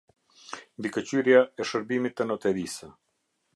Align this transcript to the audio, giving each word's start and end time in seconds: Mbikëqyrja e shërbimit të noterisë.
Mbikëqyrja 0.79 1.41
e 1.61 1.69
shërbimit 1.71 2.19
të 2.21 2.29
noterisë. 2.33 2.93